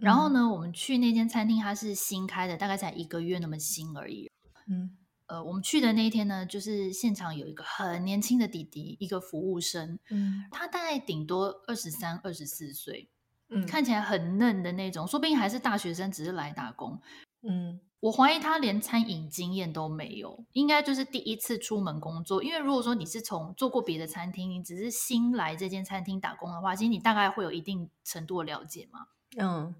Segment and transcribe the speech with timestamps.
[0.00, 4.30] 然后呢，我们去那间餐厅，它是新开的，大概才一个月那么新而已。
[4.68, 13.10] 嗯，呃，我们去的那一天呢，就是现场有一个很年轻的弟弟，一个服务生，嗯，他大概顶多二十三、二十四岁，
[13.48, 17.00] 嗯，看起来很嫩的那种，说不定还是大学生，只是来打工。
[17.42, 22.42] 嗯，我怀疑他连餐饮经验都没有，应该就是第一次出门工作。
[22.42, 29.06] 因为如果说你是从做过别的餐厅，你只是新来这间餐厅打工的话，其实你大概会有一定程度的了解嘛。
[29.38, 29.74] 嗯，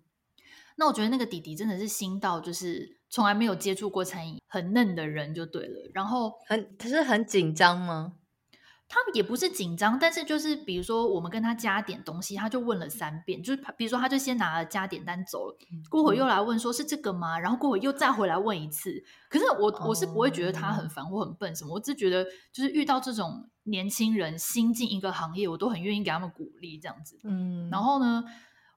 [0.78, 5.90] 那我觉得那个弟弟真的是新到，就是从来没有接触过餐饮，很嫩的人就对了。
[5.92, 8.12] 然后很，他是很紧张吗？
[8.90, 15.56] 他也不是紧张，但是就是比如说我们跟他加点东西，他就问了三遍，就是比如说他就先拿了加点单走了，
[15.90, 17.38] 过会又来问说是这个吗？
[17.38, 19.04] 然后过会又再回来问一次。
[19.28, 27.18] 可是我我是不会觉得他很烦或很笨什么，我只觉得就是遇到这种年轻人新进一个行业，我都很愿意给他们鼓励这样子。
[27.24, 28.24] 嗯，然后呢，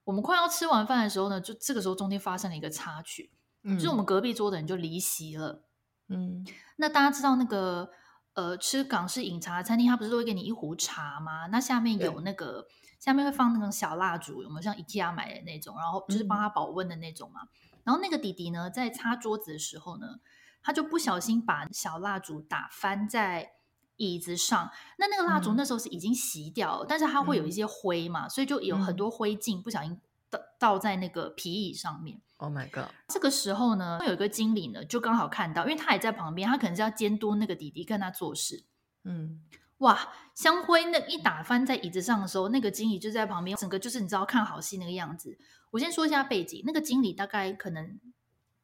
[0.03, 3.31] 我们快要吃完饭的时候呢，就这个时候中间发生了一个插曲，
[3.63, 5.63] 嗯，就是我们隔壁桌的人就离席了。
[6.07, 6.45] 嗯，
[6.77, 7.91] 那大家知道那个。
[8.33, 11.47] 呃，吃港式饮茶餐厅，他不是都会给你一壶茶吗？
[11.47, 12.65] 那下面有那个，
[12.97, 15.75] 下面会放那种小蜡烛，有没有像 IKEA 买的那种？
[15.77, 17.41] 然后就是帮他保温的那种嘛。
[17.43, 20.21] 嗯、然后那个弟弟呢，在擦桌子的时候呢，
[20.63, 23.51] 他就不小心把小蜡烛打翻在
[23.97, 24.69] 椅子上。
[24.97, 32.21] 那那个蜡烛那时候是已经熄掉了，嗯、但是它会有一些灰嘛，所以就有很多灰烬不小心倒倒在那个皮椅上面。
[32.37, 32.91] Oh my god！
[33.07, 38.63] 这个时候呢，有一个经理呢，就刚好看到，因为他也在旁边，他可能是要监督那个弟弟跟他做事。
[39.03, 39.41] 嗯，
[39.77, 45.37] 哇，香灰那一打翻在椅子上的时候，那个经理就在旁边，整个就是你知道看好戏那个样子。
[45.69, 47.99] 我先说一下背景，那个经理大概可能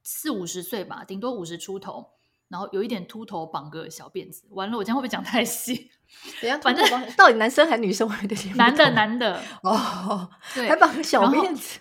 [0.02, 2.14] 四五十岁吧，顶多五十出头，
[2.50, 4.44] 然后有一点秃头，绑个小辫子。
[4.52, 5.90] 完了，我这样会不会讲太细？
[6.42, 6.86] 等下，反正
[7.18, 8.08] 到底男生还是女生？
[8.08, 11.80] 我有点男的，男 的哦，对，还绑个小辫子。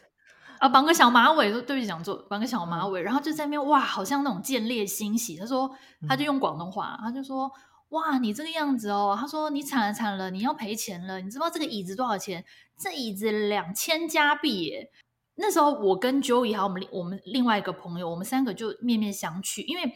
[0.59, 5.37] 啊，绑个小马尾，说对不起，讲错，绑个小马尾，然后就在那边哇，好像那种见猎欣喜。
[5.37, 5.71] 他说，
[6.09, 7.53] 他就用广东话，他就说，
[7.91, 12.43] 哇，你这个样子哦，他说你惨了惨了，你要赔钱了，你知道这个椅子多少钱？
[12.78, 14.91] 这椅子两千加币耶。
[15.38, 19.92] 那时候我跟 Joey 还有我们我们另外一个朋友，我们三个就面面相觑，因为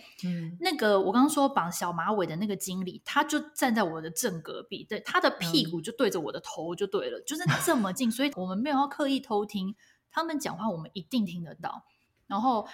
[0.60, 9.74] 那个我刚刚说绑小马尾的那个经理，他就站在我的正隔壁，对，他的屁股就对着我的头就对了，就是这么近，所以我们没有要刻意偷听。
[10.12, 11.84] 他们讲话，我们一定听得到。
[12.26, 12.68] 然后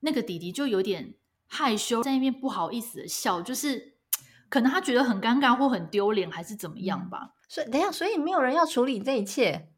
[0.00, 1.14] 那个弟弟就有点
[1.46, 3.94] 害羞，在那边不好意思的笑，就是
[4.48, 7.18] 可能他觉得很尴尬或很丢脸，还是怎么样吧。
[7.22, 9.72] 嗯、所以等一下，所以没有人要处理这一切，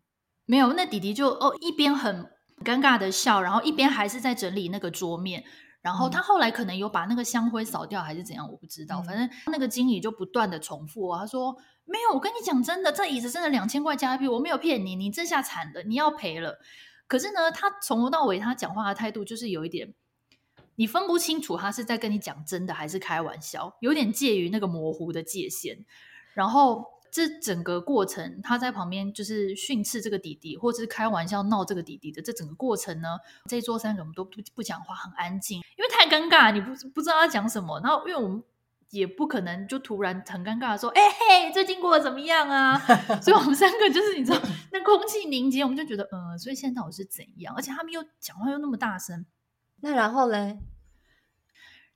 [0.44, 0.72] 没有。
[0.72, 2.30] 那弟弟就哦一边很
[2.62, 5.44] 尴尬的笑，然后一边还是在整理那个桌面。
[5.80, 9.00] 然后他后来可能有把那个香灰扫掉，还是怎样，我不知道。
[9.00, 11.54] 嗯、反正那个经理就不断的重复，他说
[11.84, 16.58] 没有，我跟你讲真的，这椅子真的两千块加币，我没有骗你，你这下惨了，你要赔了。
[17.06, 19.92] 可是呢，他从头到尾他讲话的态度就是有一点，
[20.76, 25.84] 你分不清楚他是在跟你讲真的还是开玩笑，有点介于那个模糊的界限。
[26.32, 37.78] 然后这整个过程，他在旁边就是训斥这个弟弟，或者是开玩笑闹这个弟弟的这整个过程呢，这一桌三个人都不不讲话，很安静，因为太尴尬，你不不知道他讲什么。
[37.84, 38.42] 然后因为我们。
[38.90, 42.78] 也不可能就突然很尴尬的说：“哎、欸、嘿，最近过得怎么样啊？”
[43.20, 47.52] 所以我们三个就是你知道，那空气凝结，我们就觉得，呃，所以现在到底是怎样？
[47.56, 49.26] 而且他们又讲话又那么大声，
[49.80, 50.60] 那然后嘞？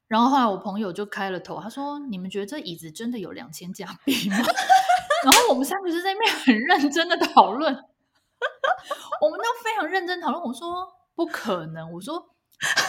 [0.09, 4.37] 然后后来我朋友就开了头，他说：“你们觉得这椅子真的有两千加币吗？”
[5.25, 7.73] 然后我们三个就在那边很认真的讨论，
[9.21, 10.43] 我们都非常认真讨论。
[10.43, 12.35] 我说：“不可能。”我说。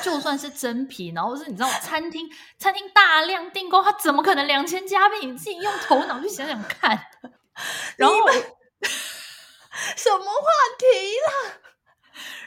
[0.02, 5.28] 就算是真皮，然后是你知道餐厅餐厅大量订购，他怎么可能两千加币？
[5.28, 7.00] 你自己用头脑去想想看。
[7.96, 8.16] 然后
[9.96, 10.48] 什么话
[10.80, 10.86] 题
[11.28, 11.54] 啦？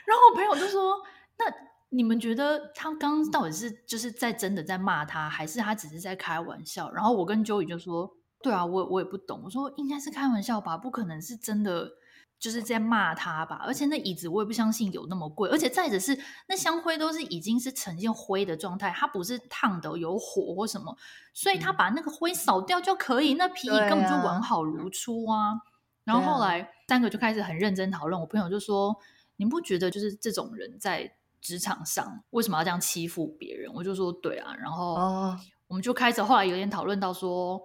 [0.04, 1.00] 然后我朋友就说
[1.38, 1.44] ：“那
[1.90, 8.10] 你们觉得他刚刚到底是就是在真的在骂他，还是他只是在开玩笑？”然后我跟 Joey 就说
[8.42, 11.92] ：“对啊，我我也不懂。”我说：“应该是开玩笑吧，不可能是真的。”
[12.42, 16.18] 就是在骂他吧，而且那椅子我也不相信有那么贵，而且再者是
[16.48, 20.96] 那香灰都是已经是呈现灰的状态，它不是烫的有火或什么，
[21.32, 25.50] 所以他把那个灰扫掉就可以，嗯、那皮椅根本就完好如初啊。
[25.50, 25.60] 啊
[26.02, 28.96] 然后后来三个就开始很认真讨论，我朋友就说
[29.38, 34.96] ：“你不觉得就是这种人在职场上为什么要这样欺负别人？”我就说：“对啊。”然后
[35.68, 37.62] 我们就开始后来有点讨论到说，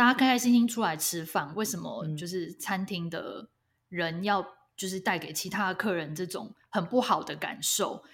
[0.00, 3.50] 大家开开心心出来吃饭，为什么就是餐厅的。
[3.90, 8.04] 人要就是带给其他的客人这种很不好的感受，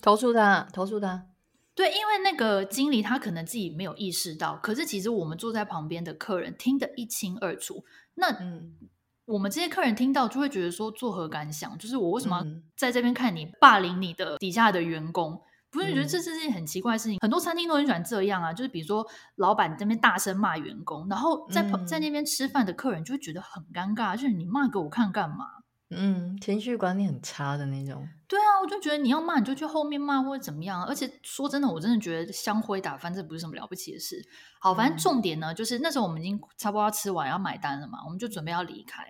[0.00, 1.26] 投诉他，投诉他。
[1.74, 7.84] 对，因为那个经理他可能自己没有意识到，可是其实我们坐在旁边的客人听得一清二楚。
[8.14, 8.76] 那、嗯、
[9.24, 11.76] 我们这些客人听到就会觉得说作何感想？
[11.76, 15.42] 就是我为什么要在这边看你霸凌你的底下的员工？
[15.74, 17.18] 不是觉得这是件很奇怪的事情？
[17.20, 19.06] 很多餐厅都很喜欢这样啊，就是比如说
[19.36, 25.46] 老板在那边大声骂员工，然后在在那边吃饭的客人就会觉得很尴尬，就是你骂给我看干嘛？
[25.90, 28.08] 嗯，情绪管理很差的那种。
[28.26, 30.84] 对啊，我就觉得你要骂你就去后面骂或者怎么样。
[30.84, 34.20] 而且说真的，我真的觉得香灰打翻这不是什么了不起的事。
[34.58, 39.04] 好，反正重点呢，就是那时候我们已经差不多要吃完要买单了嘛，我们就准备要离开。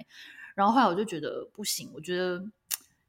[0.54, 2.44] 然后后来我就觉得不行，我觉得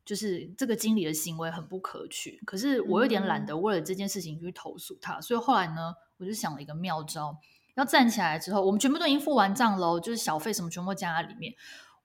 [0.05, 2.39] 就是这个经理的行为很不可取。
[2.45, 7.37] 可是我有点懒得为了这件事情去投诉他，所以后来呢，我就想了一个妙招。
[7.73, 11.53] 要站起来之后，我们全部都已经付完账喽，就是小费什么全部加在里面。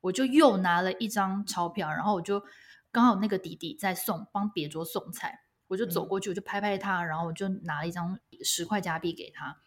[0.00, 2.42] 我就又拿了一张钞票，然后我就
[2.90, 9.58] 刚好那个弟弟在送帮别桌送菜，我就走过去，我就拍拍他，然后我就拿了一张十块加币给他，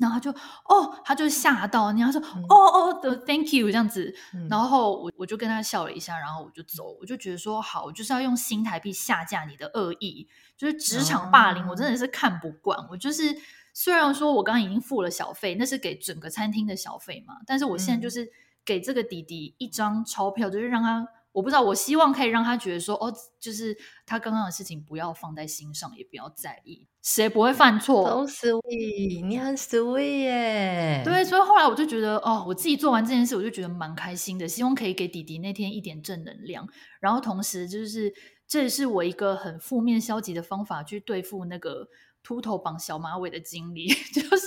[0.00, 4.14] 然后他就哦，他就吓到，你要说、嗯、哦哦的 Thank you 这样子，
[4.48, 10.26] 然后我我就跟他笑了一下，然后我就走，我就觉得说好，我就是要用新台币下架你的恶意，
[10.56, 13.36] 就是职场霸凌，我真的是看不惯，我就是
[13.72, 18.24] 虽然说我刚刚已经付了小费，那是给整个餐厅的小费嘛，但是我现在就是。
[18.24, 18.30] 嗯
[18.62, 28.08] 给这个弟弟一张钞票，就是让他，我不知道，我希望可以让他觉得说，哦，就是他刚刚的事情不要放在心上，也不要在意，谁不会犯错？
[28.08, 31.02] 都 sweet，你很 sweet 耶。
[31.04, 36.66] 对，所以后来我就觉得，哦，我自己做完这件事，我就觉得蛮开心的，希望可以给弟弟那天一点正能量。
[37.00, 38.12] 然后同时，就是
[38.48, 41.88] 这是我一个很负面消极的方法去对付那个
[42.24, 44.46] 秃头绑小马尾的经理， 就是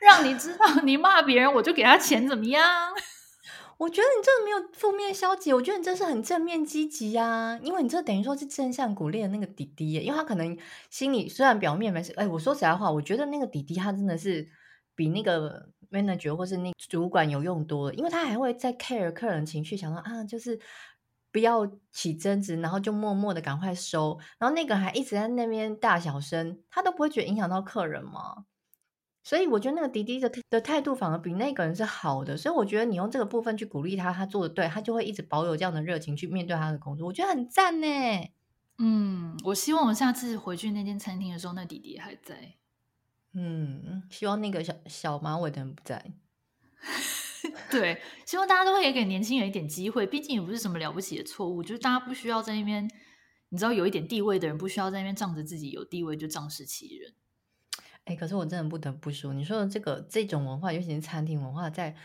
[0.00, 2.90] 让你知道，你骂别人，我就给他钱，怎么样？
[3.78, 7.58] 我觉得你这个没有负面消极，我觉得你这是很正面积极呀。
[7.62, 10.56] 因为你这等于说是正向鼓励的那个弟弟，因为他可能
[10.90, 14.48] 心里虽然表面没事，哎，我说实在话，我觉得那个弟弟他真的是
[14.94, 20.58] 比那个 manager 或是那主管有用多了，因为他还会在 care 客人情绪，想说啊，就是
[21.32, 28.44] 不要起争执，然后就默默的赶快收，然后那个还一直在那边大小声，他都不会觉得影响到客人吗？
[29.24, 37.86] 所以我觉得那个迪迪的的态度反而比那个人是好的，所以我觉得你用这个部分去鼓励他，他做的对，他就会一直保有这样的热情去面对他的工作，我觉得很赞呢。
[38.76, 42.54] 嗯，我希望我下次回去那间餐厅的时候，那弟弟还在。
[43.32, 46.12] 嗯，希望那个小小马尾的人不在。
[47.70, 52.86] 对，希望大家都可以给年轻人一点机会，毕竟也不是什么了不起的错误，就是大家不需要在那边，
[53.48, 57.14] 你知道有一点地位的人不需要在那边仗着自己有地位就仗势欺人。
[58.04, 61.96] 哎，可是我真的不得不说，你说的这个这种文化，尤其是餐厅文化，在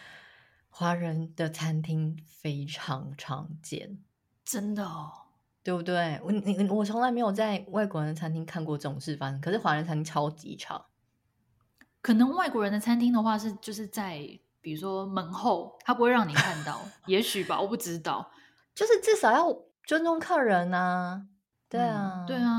[0.69, 3.97] 华人的餐厅非常常见，
[4.45, 5.11] 真的哦，
[5.61, 6.19] 对不对？
[6.23, 10.85] 我你我从来没有在外国人的餐厅看过这种事发生，可是华人餐厅超级常。
[12.01, 14.19] 可能外国人的餐厅的话是就是在
[14.61, 18.31] 比如说门后，他不会让你看到，也许吧，我不知道，
[18.73, 19.53] 就是至少要
[19.83, 21.25] 尊重客人啊。
[21.67, 22.58] 对啊，嗯、对啊，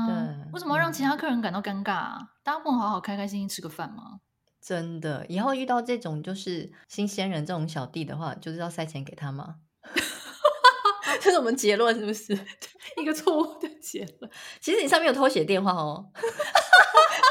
[0.53, 2.17] 为什么要让其他客人感到尴尬啊？
[2.21, 4.19] 嗯、大家不能好好开开心心吃个饭吗？
[4.61, 9.55] 真的，以后遇到这种就是新鲜人这种小弟的话，就是要塞钱给他吗？
[11.19, 12.37] 这是我们结论是不是？
[12.97, 14.29] 一个错误的结论。
[14.59, 16.11] 其实你上面有偷写电话哦，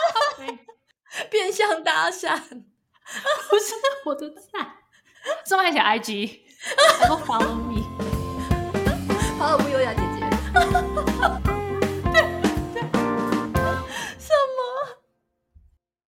[1.31, 3.75] 变相搭讪，不是
[4.07, 4.77] 我的菜。
[5.45, 6.41] 上面写 IG，
[7.03, 10.21] 然后 follow me，follow 不优雅姐姐。